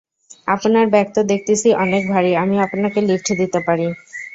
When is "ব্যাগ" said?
0.93-1.07